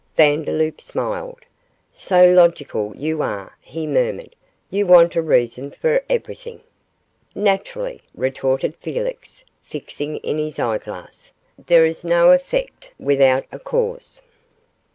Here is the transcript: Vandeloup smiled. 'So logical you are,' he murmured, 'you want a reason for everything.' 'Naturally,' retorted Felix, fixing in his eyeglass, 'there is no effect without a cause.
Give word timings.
Vandeloup 0.17 0.81
smiled. 0.81 1.41
'So 1.93 2.25
logical 2.33 2.91
you 2.95 3.21
are,' 3.21 3.55
he 3.61 3.85
murmured, 3.85 4.35
'you 4.71 4.87
want 4.87 5.15
a 5.15 5.21
reason 5.21 5.69
for 5.69 6.01
everything.' 6.09 6.61
'Naturally,' 7.35 8.01
retorted 8.15 8.75
Felix, 8.77 9.45
fixing 9.61 10.17
in 10.17 10.39
his 10.39 10.57
eyeglass, 10.57 11.31
'there 11.67 11.85
is 11.85 12.03
no 12.03 12.31
effect 12.31 12.89
without 12.99 13.45
a 13.51 13.59
cause. 13.59 14.23